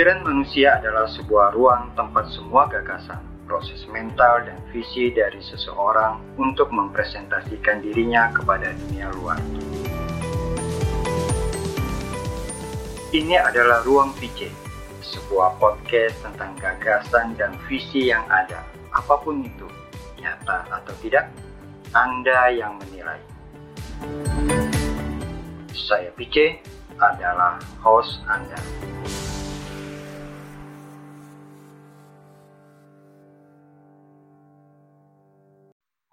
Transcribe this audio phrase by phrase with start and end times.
[0.00, 6.72] Pikiran manusia adalah sebuah ruang tempat semua gagasan, proses mental, dan visi dari seseorang untuk
[6.72, 9.36] mempresentasikan dirinya kepada dunia luar.
[13.12, 14.48] Ini adalah Ruang PC,
[15.04, 18.64] sebuah podcast tentang gagasan dan visi yang ada,
[18.96, 19.68] apa pun itu,
[20.16, 21.28] nyata atau tidak,
[21.92, 23.20] Anda yang menilai.
[25.76, 26.56] Saya PC
[26.96, 28.56] adalah host Anda.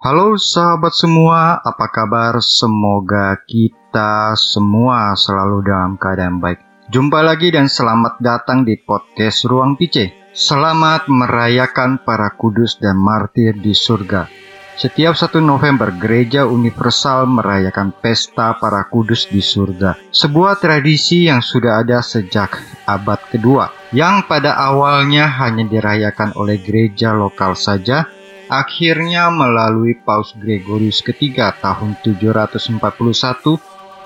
[0.07, 2.39] Halo sahabat semua, apa kabar?
[2.39, 6.63] Semoga kita semua selalu dalam keadaan baik.
[6.87, 10.31] Jumpa lagi dan selamat datang di podcast Ruang PC.
[10.31, 14.31] Selamat merayakan para kudus dan martir di surga.
[14.79, 19.99] Setiap 1 November, Gereja Universal merayakan pesta para kudus di surga.
[20.15, 22.55] Sebuah tradisi yang sudah ada sejak
[22.87, 28.07] abad kedua, yang pada awalnya hanya dirayakan oleh gereja lokal saja,
[28.47, 32.79] akhirnya melalui Paus Gregorius ketiga tahun 741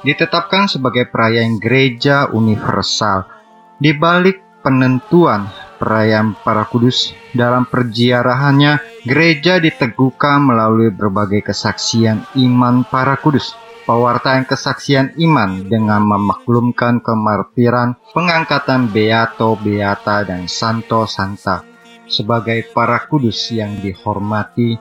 [0.02, 3.30] ditetapkan sebagai perayaan gereja universal.
[3.78, 5.50] Di balik penentuan
[5.82, 13.58] perayaan para kudus dalam perziarahannya, gereja diteguhkan melalui berbagai kesaksian iman para kudus.
[13.82, 21.71] Pewartaan kesaksian iman dengan memaklumkan kemartiran, pengangkatan beato, beata, dan santo, santa
[22.12, 24.76] sebagai para kudus yang dihormati,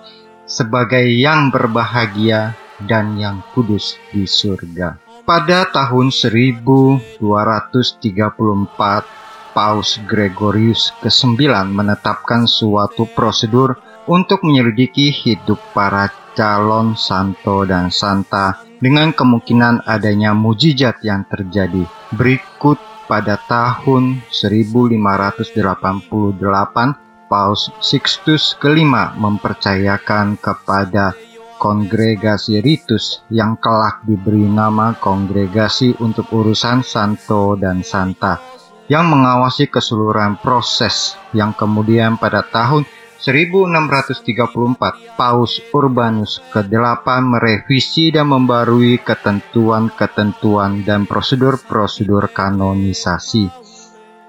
[0.44, 4.98] sebagai yang berbahagia dan yang kudus di surga.
[5.22, 9.06] Pada tahun 1234,
[9.50, 11.38] Paus Gregorius ke-9
[11.70, 13.78] menetapkan suatu prosedur
[14.10, 21.84] untuk menyelidiki hidup para calon santo dan santa dengan kemungkinan adanya mujizat yang terjadi.
[22.14, 22.78] Berikut
[23.10, 31.14] pada tahun 1588 Paus Sixtus kelima mempercayakan kepada
[31.62, 38.42] kongregasi ritus yang kelak diberi nama Kongregasi untuk Urusan Santo dan Santa
[38.90, 42.82] yang mengawasi keseluruhan proses yang kemudian pada tahun
[43.22, 53.69] 1634 Paus Urbanus ke-8 merevisi dan membarui ketentuan-ketentuan dan prosedur-prosedur kanonisasi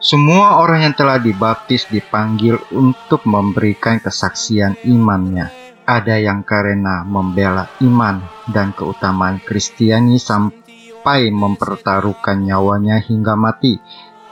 [0.02, 5.54] semua orang yang telah dibaptis dipanggil untuk memberikan kesaksian imannya.
[5.86, 13.78] Ada yang karena membela iman dan keutamaan Kristiani sampai mempertaruhkan nyawanya hingga mati.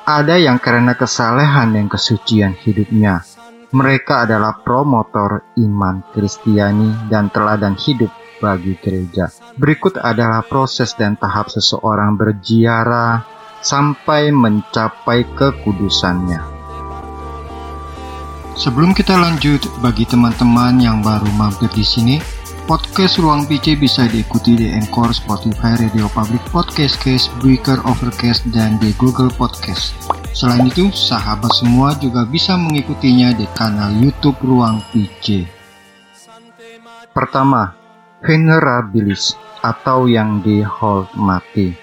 [0.09, 3.21] Ada yang karena kesalehan dan kesucian hidupnya.
[3.69, 8.09] Mereka adalah promotor iman Kristiani dan teladan hidup
[8.41, 9.29] bagi gereja.
[9.53, 16.59] Berikut adalah proses dan tahap seseorang berziarah sampai mencapai kekudusannya.
[18.59, 22.19] Sebelum kita lanjut, bagi teman-teman yang baru mampir di sini,
[22.67, 28.75] podcast Ruang PC bisa diikuti di Anchor, Spotify, Radio Public Podcast Case, Breaker, Overcast, dan
[28.83, 29.95] di Google Podcast.
[30.35, 35.47] Selain itu, sahabat semua juga bisa mengikutinya di kanal YouTube Ruang PC.
[37.15, 37.73] Pertama,
[38.21, 41.73] venerabilis atau yang dihormati.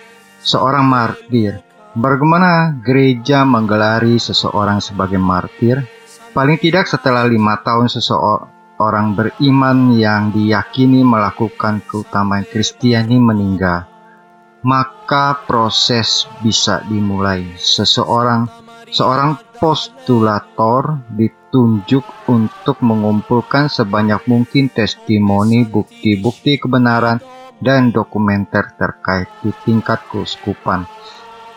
[0.45, 1.66] Seorang martir
[1.97, 5.81] Bagaimana gereja menggelari seseorang sebagai martir?
[6.37, 13.89] Paling tidak setelah lima tahun seseorang beriman yang diyakini melakukan keutamaan Kristiani meninggal,
[14.61, 17.57] maka proses bisa dimulai.
[17.57, 18.45] Seseorang
[18.93, 27.25] seorang postulator ditunjuk untuk mengumpulkan sebanyak mungkin testimoni, bukti-bukti kebenaran,
[27.65, 30.85] dan dokumenter terkait di tingkat keuskupan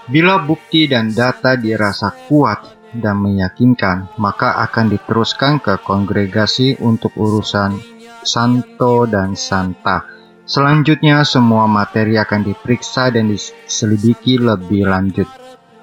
[0.09, 7.77] Bila bukti dan data dirasa kuat dan meyakinkan, maka akan diteruskan ke kongregasi untuk urusan
[8.25, 10.09] santo dan santa.
[10.49, 15.29] Selanjutnya, semua materi akan diperiksa dan diselidiki lebih lanjut.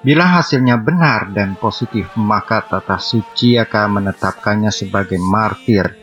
[0.03, 5.95] Bila hasilnya benar dan positif, maka tata suci akan menetapkannya sebagai martir,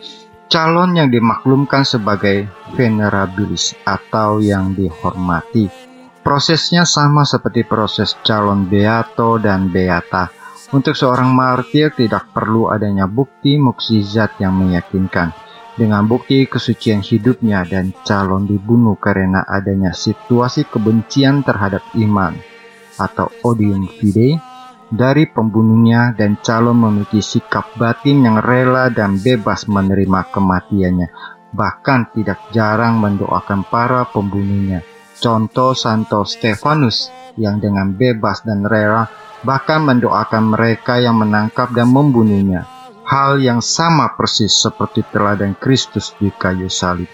[0.49, 5.84] calon yang dimaklumkan sebagai venerabilis atau yang dihormati.
[6.25, 10.33] Prosesnya sama seperti proses calon beato dan beata.
[10.73, 15.37] Untuk seorang martir tidak perlu adanya bukti mukjizat yang meyakinkan.
[15.77, 22.33] Dengan bukti kesucian hidupnya dan calon dibunuh karena adanya situasi kebencian terhadap iman
[22.97, 24.41] atau odium fidei
[24.89, 31.09] dari pembunuhnya dan calon memiliki sikap batin yang rela dan bebas menerima kematiannya,
[31.53, 39.07] bahkan tidak jarang mendoakan para pembunuhnya Contoh Santo Stefanus yang dengan bebas dan rela
[39.45, 42.67] bahkan mendoakan mereka yang menangkap dan membunuhnya.
[43.05, 47.07] Hal yang sama persis seperti teladan Kristus di kayu salib.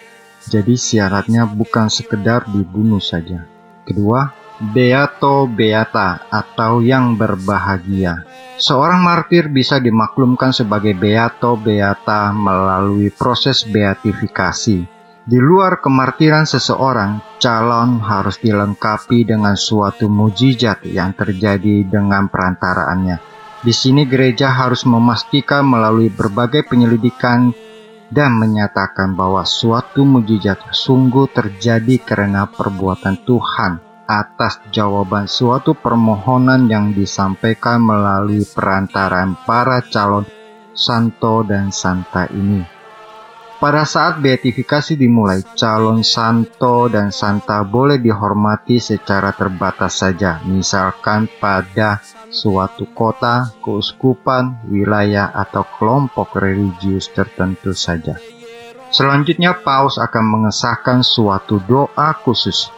[0.47, 3.45] Jadi syaratnya bukan sekedar dibunuh saja.
[3.83, 4.31] Kedua,
[4.61, 8.23] Beato Beata atau yang berbahagia.
[8.61, 18.01] Seorang martir bisa dimaklumkan sebagai Beato Beata melalui proses beatifikasi di luar kemartiran seseorang, calon
[18.01, 23.21] harus dilengkapi dengan suatu mujizat yang terjadi dengan perantaraannya.
[23.61, 27.53] Di sini gereja harus memastikan melalui berbagai penyelidikan
[28.09, 33.73] dan menyatakan bahwa suatu mujizat sungguh terjadi karena perbuatan Tuhan
[34.09, 40.27] atas jawaban suatu permohonan yang disampaikan melalui perantaraan para calon
[40.75, 42.80] santo dan santa ini.
[43.61, 52.01] Pada saat beatifikasi dimulai, calon santo dan santa boleh dihormati secara terbatas saja, misalkan pada
[52.33, 58.17] suatu kota, keuskupan, wilayah, atau kelompok religius tertentu saja.
[58.89, 62.73] Selanjutnya, Paus akan mengesahkan suatu doa khusus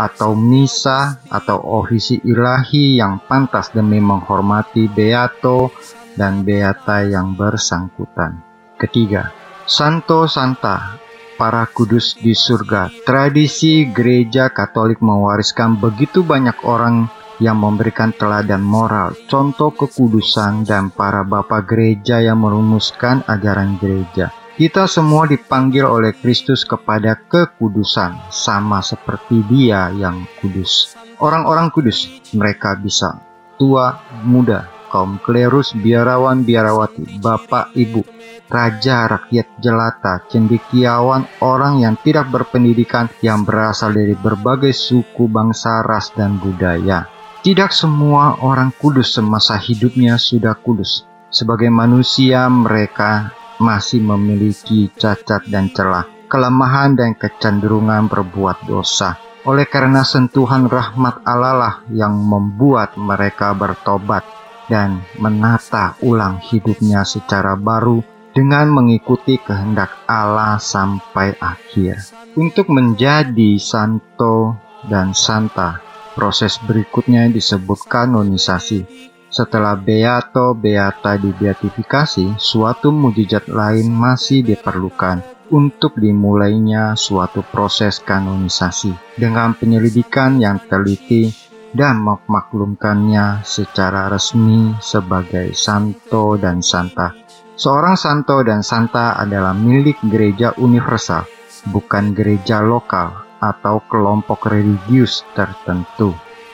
[0.00, 5.76] atau misa atau ofisi ilahi yang pantas demi menghormati beato
[6.16, 8.40] dan beata yang bersangkutan.
[8.80, 10.98] Ketiga, Santo Santa,
[11.38, 12.90] para kudus di surga.
[13.06, 17.06] Tradisi gereja Katolik mewariskan begitu banyak orang
[17.38, 24.34] yang memberikan teladan moral, contoh kekudusan, dan para bapak gereja yang merumuskan ajaran gereja.
[24.58, 30.98] Kita semua dipanggil oleh Kristus kepada kekudusan, sama seperti Dia yang kudus.
[31.22, 33.14] Orang-orang kudus, mereka bisa
[33.62, 38.04] tua, muda, kaum klerus, biarawan, biarawati, bapak, ibu,
[38.52, 46.12] raja, rakyat jelata, cendekiawan, orang yang tidak berpendidikan yang berasal dari berbagai suku, bangsa, ras,
[46.12, 47.08] dan budaya.
[47.40, 51.08] Tidak semua orang kudus semasa hidupnya sudah kudus.
[51.32, 59.16] Sebagai manusia, mereka masih memiliki cacat dan celah, kelemahan dan kecenderungan berbuat dosa.
[59.42, 64.22] Oleh karena sentuhan rahmat Allah lah yang membuat mereka bertobat
[64.70, 72.00] dan menata ulang hidupnya secara baru dengan mengikuti kehendak Allah sampai akhir.
[72.32, 74.56] Untuk menjadi santo
[74.88, 75.84] dan santa,
[76.16, 79.12] proses berikutnya disebut kanonisasi.
[79.32, 89.52] Setelah beato beata dibeatifikasi, suatu mujizat lain masih diperlukan untuk dimulainya suatu proses kanonisasi dengan
[89.52, 91.32] penyelidikan yang teliti
[91.72, 97.16] dan memaklumkannya secara resmi sebagai santo dan santa.
[97.56, 101.24] Seorang santo dan santa adalah milik gereja universal,
[101.68, 106.12] bukan gereja lokal atau kelompok religius tertentu.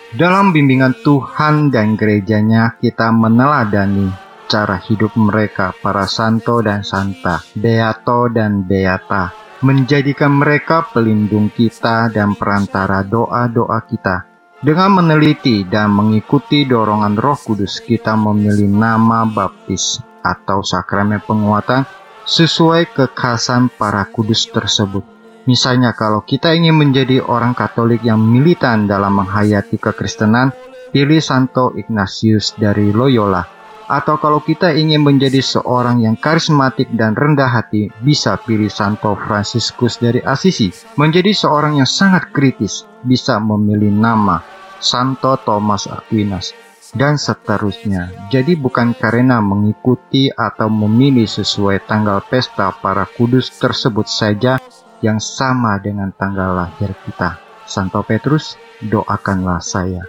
[0.08, 4.08] Dalam bimbingan Tuhan dan gerejanya, kita meneladani
[4.48, 12.32] cara hidup mereka, para santo dan santa, beato dan beata, menjadikan mereka pelindung kita dan
[12.32, 14.27] perantara doa-doa kita
[14.58, 21.86] dengan meneliti dan mengikuti dorongan Roh Kudus, kita memilih nama baptis atau sakramen penguatan
[22.28, 25.06] sesuai kekhasan para kudus tersebut.
[25.48, 30.52] Misalnya kalau kita ingin menjadi orang Katolik yang militan dalam menghayati kekristenan,
[30.92, 33.57] pilih Santo Ignatius dari Loyola.
[33.88, 39.96] Atau kalau kita ingin menjadi seorang yang karismatik dan rendah hati, bisa pilih Santo Fransiskus
[39.96, 40.68] dari Assisi.
[41.00, 44.44] Menjadi seorang yang sangat kritis, bisa memilih nama
[44.76, 46.52] Santo Thomas Aquinas,
[46.92, 48.28] dan seterusnya.
[48.28, 54.60] Jadi bukan karena mengikuti atau memilih sesuai tanggal pesta para kudus tersebut saja
[55.00, 57.40] yang sama dengan tanggal lahir kita.
[57.68, 60.04] Santo Petrus, doakanlah saya.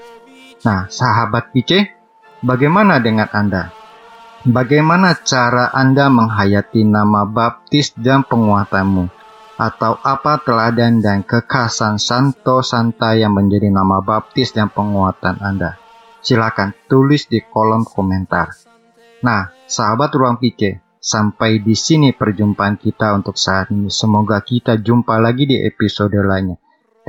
[0.63, 1.98] Nah, sahabat PC,
[2.41, 3.71] bagaimana dengan Anda?
[4.47, 9.19] Bagaimana cara Anda menghayati nama baptis dan penguatanmu?
[9.59, 15.75] atau apa teladan dan kekhasan Santo Santa yang menjadi nama baptis dan penguatan Anda?
[16.23, 18.55] Silakan tulis di kolom komentar.
[19.19, 23.91] Nah, sahabat ruang pikir, sampai di sini perjumpaan kita untuk saat ini.
[23.91, 26.55] Semoga kita jumpa lagi di episode lainnya.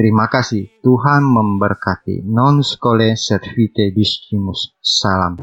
[0.01, 0.81] Terima kasih.
[0.81, 2.25] Tuhan memberkati.
[2.25, 4.73] Non scole servite discimus.
[4.81, 5.37] Salam.